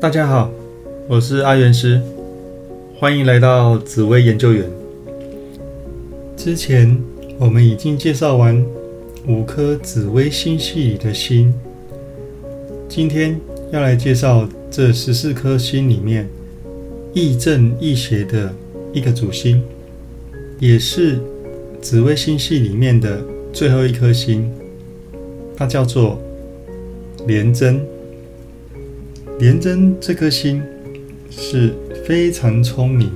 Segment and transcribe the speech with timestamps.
[0.00, 0.50] 大家好，
[1.06, 2.00] 我是阿元师，
[2.98, 4.64] 欢迎来到紫薇研究员。
[6.38, 6.98] 之前
[7.38, 8.64] 我们已经介绍完
[9.28, 11.52] 五颗紫微星系里的星，
[12.88, 13.38] 今天
[13.70, 16.26] 要来介绍这十四颗星里面
[17.12, 18.50] 亦正亦邪的
[18.94, 19.62] 一个主星，
[20.58, 21.18] 也是
[21.82, 24.50] 紫微星系里面的最后一颗星，
[25.54, 26.18] 它叫做
[27.26, 27.78] 廉贞。
[29.40, 30.62] 廉贞这颗星
[31.30, 31.72] 是
[32.04, 33.10] 非常聪明、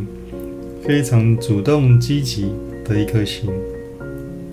[0.82, 2.50] 非常主动积极
[2.82, 3.50] 的一颗星，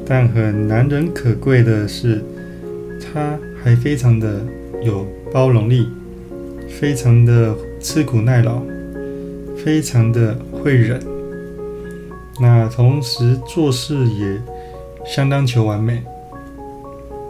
[0.06, 2.22] 但很难能可贵的是，
[3.00, 4.46] 它还非常的
[4.84, 5.88] 有包容力，
[6.68, 8.62] 非常的吃苦耐劳，
[9.56, 11.00] 非常的会忍。
[12.42, 14.42] 那同时做事也
[15.06, 16.04] 相当求完美，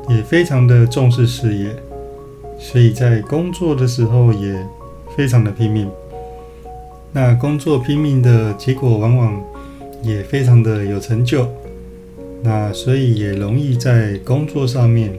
[0.10, 1.76] 也非常的重视事业。
[2.64, 4.56] 所以在工作的时候也
[5.18, 5.90] 非常的拼命，
[7.12, 9.44] 那工作拼命的结果往往
[10.04, 11.46] 也非常的有成就，
[12.44, 15.12] 那所以也容易在工作上面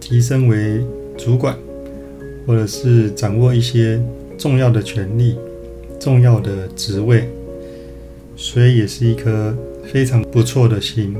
[0.00, 0.80] 提升为
[1.16, 1.56] 主管，
[2.46, 4.00] 或者是掌握一些
[4.36, 5.36] 重要的权利、
[6.00, 7.28] 重要的职位，
[8.34, 11.14] 所以也是一颗非常不错的心。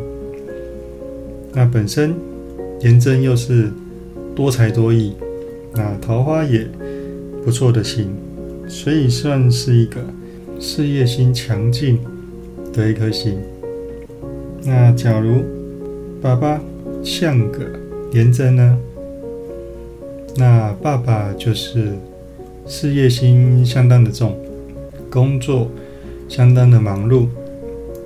[1.53, 2.15] 那本身
[2.81, 3.71] 颜真又是
[4.35, 5.13] 多才多艺。
[5.75, 6.69] 那桃花也
[7.45, 8.15] 不错的星，
[8.69, 10.01] 所以算是一个
[10.59, 12.01] 事业心强劲
[12.73, 13.39] 的一颗星。
[14.65, 15.45] 那假如
[16.21, 16.61] 爸爸
[17.05, 17.61] 像个
[18.13, 18.79] 廉贞呢？
[20.37, 21.93] 那爸爸就是
[22.67, 24.37] 事业心相当的重，
[25.11, 25.71] 工作
[26.29, 27.27] 相当的忙碌。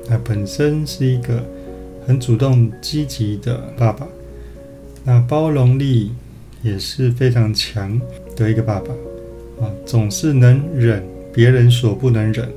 [0.09, 1.43] 那本身是一个
[2.07, 4.07] 很主动积极的爸爸，
[5.05, 6.13] 那包容力。
[6.63, 8.01] 也是非常强
[8.37, 8.93] 的一个爸爸
[9.65, 11.03] 啊，总是能忍
[11.33, 12.49] 别人所不能忍，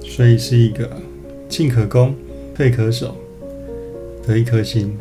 [0.00, 0.88] 所以是一个
[1.48, 2.14] 进可攻、
[2.54, 3.16] 退可守
[4.26, 4.96] 的一颗心。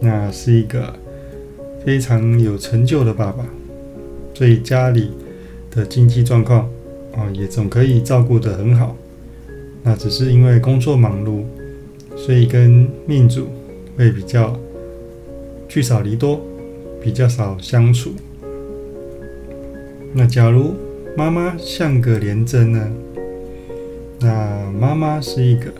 [0.00, 0.94] 那是一个
[1.84, 3.44] 非常有成就的爸爸，
[4.34, 5.10] 所以家里
[5.70, 6.68] 的经济状况
[7.16, 8.96] 啊，也总可以照顾得很好。
[9.82, 11.44] 那只是因为工作忙碌，
[12.16, 13.48] 所以跟命主
[13.96, 14.58] 会比较
[15.68, 16.40] 聚少离多。
[17.08, 18.12] 比较少相处。
[20.12, 20.74] 那假如
[21.16, 22.86] 妈妈像个廉贞呢？
[24.20, 25.72] 那妈妈是一个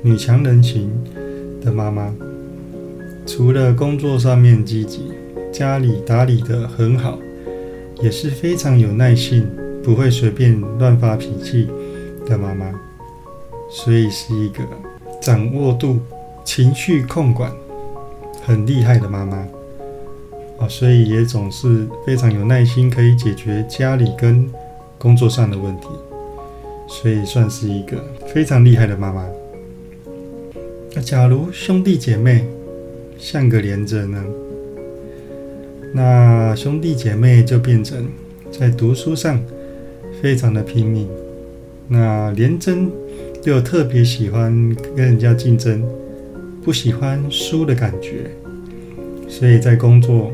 [0.00, 0.88] 女强人型
[1.60, 2.14] 的妈妈，
[3.26, 5.10] 除了工作上面积极，
[5.52, 7.18] 家里打理的很好，
[8.00, 9.44] 也是非常有耐性，
[9.82, 11.66] 不会随便乱发脾气
[12.28, 12.72] 的妈妈。
[13.68, 14.62] 所以是一个
[15.20, 15.98] 掌握度、
[16.44, 17.50] 情绪控管
[18.44, 19.44] 很厉害的妈妈。
[20.58, 24.50] 啊，所以也总是非常有耐心，可以解决家里跟
[24.98, 25.86] 工作上的问题，
[26.88, 28.02] 所以算是一个
[28.32, 29.26] 非常厉害的妈妈。
[30.94, 32.46] 那假如兄弟姐妹
[33.18, 34.24] 像个连着呢？
[35.92, 38.08] 那兄弟姐妹就变成
[38.50, 39.38] 在读书上
[40.22, 41.06] 非常的拼命。
[41.86, 42.90] 那连真
[43.44, 45.84] 又特别喜欢跟人家竞争，
[46.64, 48.30] 不喜欢输的感觉，
[49.28, 50.32] 所以在工作。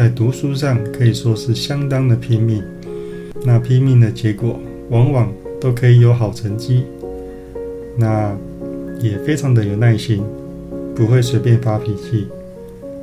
[0.00, 2.64] 在读书上可以说是相当的拼命，
[3.44, 5.30] 那拼命的结果往往
[5.60, 6.84] 都可以有好成绩，
[7.98, 8.34] 那
[8.98, 10.24] 也非常的有耐心，
[10.96, 12.26] 不会随便发脾气，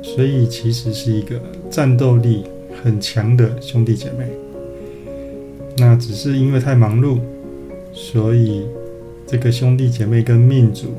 [0.02, 2.42] 所以其实是一个战斗力
[2.82, 4.26] 很强的兄弟姐妹。
[5.76, 7.20] 那只是因为太忙碌，
[7.92, 8.66] 所以
[9.24, 10.96] 这个兄弟姐妹跟命主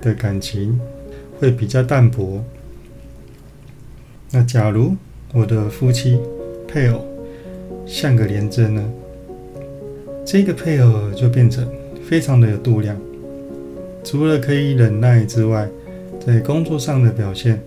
[0.00, 0.78] 的感情
[1.40, 2.40] 会比较淡薄。
[4.30, 4.94] 那假如
[5.34, 6.18] 我的夫妻
[6.68, 7.04] 配偶
[7.84, 8.92] 像个廉贞呢，
[10.24, 11.66] 这个配偶就变成
[12.08, 12.96] 非常的有度量，
[14.04, 15.68] 除了可以忍耐之外，
[16.24, 17.60] 在工作上的表现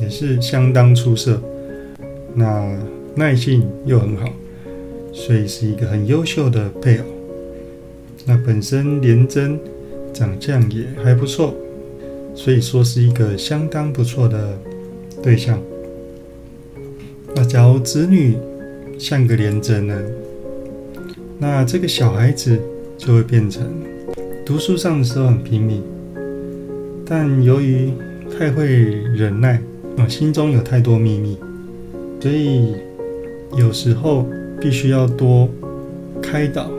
[0.00, 1.40] 也是相当出色。
[2.34, 2.76] 那
[3.14, 4.28] 耐性又很好，
[5.12, 7.04] 所以是一个很优秀的配偶。
[8.26, 9.58] 那本身廉贞
[10.12, 11.54] 长相也还不错，
[12.34, 14.58] 所以说是一个相当不错的
[15.22, 15.62] 对象。
[17.44, 18.36] 假如子女
[18.98, 19.94] 像个廉贞呢？
[21.38, 22.58] 那这个小孩子
[22.96, 23.64] 就会变成
[24.46, 25.82] 读书上的时候很拼命，
[27.04, 27.92] 但由于
[28.38, 29.60] 太会忍耐
[29.96, 31.36] 啊，心中有太多秘密，
[32.20, 32.76] 所以
[33.56, 34.24] 有时候
[34.60, 35.48] 必须要多
[36.22, 36.70] 开导，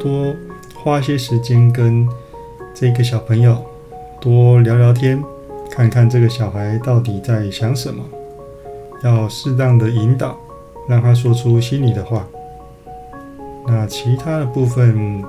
[0.00, 0.34] 多
[0.74, 2.06] 花些时间跟
[2.74, 3.64] 这个小朋友
[4.20, 5.22] 多聊聊天，
[5.70, 8.02] 看看这个小孩到底在想什么。
[9.02, 10.38] 要适当的引导，
[10.88, 12.26] 让他说出心里的话。
[13.66, 15.22] 那其他的部分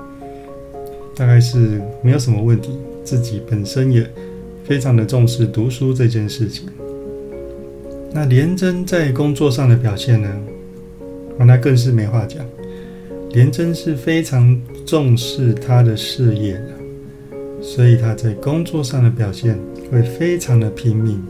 [1.14, 4.10] 大概是没有什么问题，自己本身也
[4.64, 6.68] 非常的重视读书这件事情。
[8.12, 10.28] 那廉贞在工作上的表现呢？
[11.38, 12.44] 那更是没话讲。
[13.30, 16.68] 廉贞是非常重视他的事业的，
[17.62, 19.56] 所以他在工作上的表现
[19.90, 21.22] 会非常的拼命，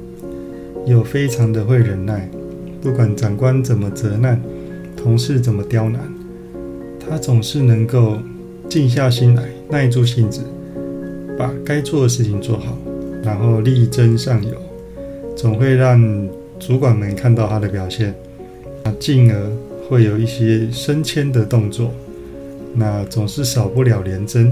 [0.87, 2.29] 又非常的会忍耐。
[2.83, 4.41] 不管长官怎么责难，
[4.97, 6.01] 同事怎么刁难，
[6.99, 8.17] 他总是能够
[8.69, 10.41] 静下心来，耐住性子，
[11.39, 12.79] 把该做的事情做好，
[13.23, 14.53] 然后力争上游，
[15.37, 16.29] 总会让
[16.59, 18.15] 主管们看到他的表现，
[18.83, 19.51] 那进而
[19.87, 21.91] 会有一些升迁的动作，
[22.75, 24.51] 那总是少不了廉贞，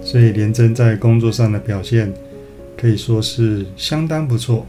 [0.00, 2.12] 所以廉贞在工作上的表现
[2.76, 4.64] 可以说是相当不错。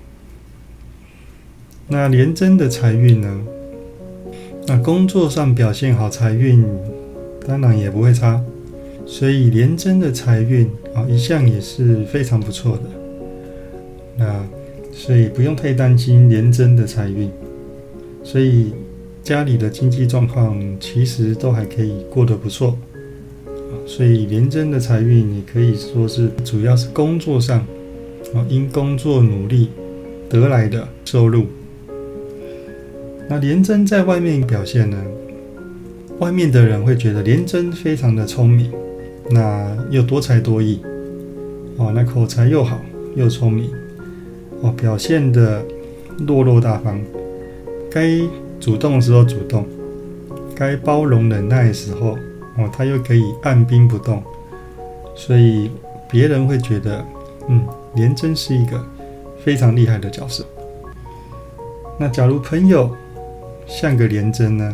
[1.89, 3.41] 那廉贞的财运呢？
[4.67, 6.61] 那工作上表现好，财运
[7.47, 8.43] 当然也不会差。
[9.05, 12.83] 所以廉贞的财运啊，一向也是非常不错的。
[14.17, 14.45] 那
[14.91, 17.31] 所以不用太担心廉贞的财运。
[18.21, 18.73] 所以
[19.23, 22.77] 家里的经济状况其实都还可以过得不错。
[23.85, 27.59] 所以廉贞的财运也可以说是主要是工作上
[28.35, 29.69] 啊，因工作努力
[30.29, 31.45] 得来的收入。
[33.29, 34.97] 那廉贞在外面表现呢？
[36.19, 38.71] 外面的人会觉得廉贞非常的聪明，
[39.29, 40.81] 那又多才多艺，
[41.77, 42.79] 哦，那口才又好，
[43.15, 43.69] 又聪明，
[44.61, 45.63] 哦，表现的
[46.25, 46.99] 落落大方，
[47.91, 48.17] 该
[48.59, 49.65] 主动的时候主动，
[50.55, 52.17] 该包容忍耐的时候，
[52.57, 54.23] 哦，他又可以按兵不动，
[55.15, 55.69] 所以
[56.09, 57.05] 别人会觉得，
[57.49, 57.63] 嗯，
[57.93, 58.83] 廉贞是一个
[59.43, 60.43] 非常厉害的角色。
[61.99, 62.89] 那假如朋友，
[63.67, 64.73] 像个廉贞呢，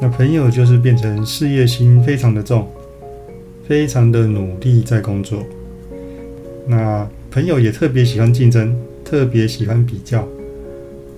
[0.00, 2.66] 那朋友就是变成事业心非常的重，
[3.66, 5.42] 非常的努力在工作。
[6.66, 8.74] 那朋友也特别喜欢竞争，
[9.04, 10.26] 特别喜欢比较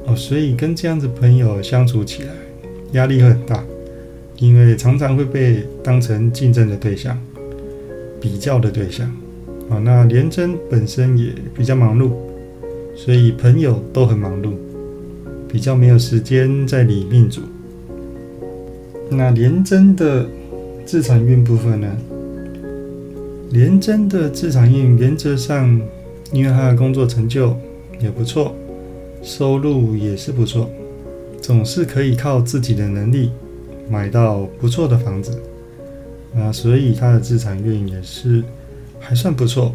[0.06, 2.30] 哦，所以跟这样子朋友相处起来
[2.92, 3.62] 压力会很大，
[4.38, 7.16] 因为常常会被当成竞争的对象、
[8.20, 9.06] 比较的对象
[9.68, 9.78] 啊。
[9.78, 12.10] 那廉贞本身也比较忙碌，
[12.96, 14.54] 所以朋友都很忙碌。
[15.48, 17.42] 比较没有时间在理命主。
[19.10, 20.26] 那廉贞的
[20.84, 21.96] 自产运部分呢？
[23.50, 25.80] 廉贞的自产运原则上，
[26.32, 27.56] 因为他的工作成就
[28.00, 28.54] 也不错，
[29.22, 30.68] 收入也是不错，
[31.40, 33.30] 总是可以靠自己的能力
[33.88, 35.40] 买到不错的房子
[36.36, 38.42] 啊，所以他的自产运也是
[38.98, 39.72] 还算不错，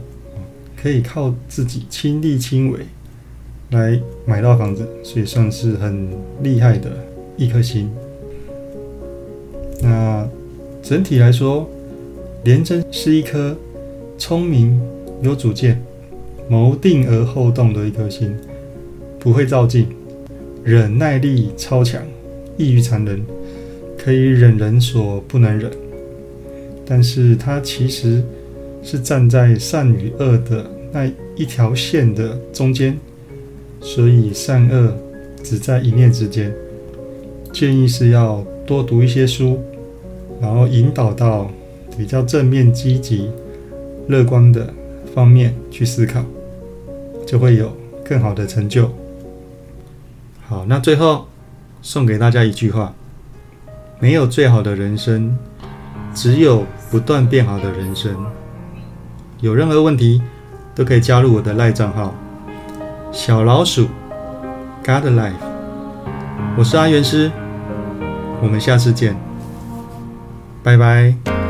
[0.75, 2.79] 可以靠自己亲力亲为。
[3.71, 6.07] 来买到房子，所以算是很
[6.43, 6.89] 厉害的
[7.37, 7.89] 一颗星。
[9.81, 10.27] 那
[10.81, 11.69] 整体来说，
[12.43, 13.55] 廉贞是一颗
[14.17, 14.79] 聪明、
[15.21, 15.81] 有主见、
[16.49, 18.35] 谋定而后动的一颗星，
[19.19, 19.87] 不会照进，
[20.63, 22.03] 忍耐力超强，
[22.57, 23.23] 异于常人，
[23.97, 25.71] 可以忍人所不能忍。
[26.85, 28.21] 但是他其实
[28.83, 32.99] 是站在善与恶的那一条线的中间。
[33.81, 34.93] 所以善恶
[35.43, 36.53] 只在一念之间，
[37.51, 39.59] 建议是要多读一些书，
[40.39, 41.51] 然后引导到
[41.97, 43.29] 比较正面、积极、
[44.07, 44.71] 乐观的
[45.13, 46.23] 方面去思考，
[47.25, 48.89] 就会有更好的成就。
[50.47, 51.25] 好，那最后
[51.81, 52.93] 送给大家一句话：
[53.99, 55.35] 没有最好的人生，
[56.13, 58.15] 只有不断变好的人生。
[59.39, 60.21] 有任何问题
[60.75, 62.13] 都可以加入我的赖账号。
[63.11, 63.89] 小老鼠
[64.85, 65.33] ，God Life，
[66.57, 67.29] 我是阿元师，
[68.41, 69.17] 我们下次见，
[70.63, 71.40] 拜拜。